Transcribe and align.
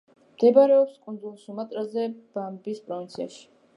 მდებარეობს 0.35 0.95
კუნძულ 1.03 1.35
სუმატრაზე, 1.43 2.07
ჯამბის 2.39 2.83
პროვინციაში. 2.89 3.45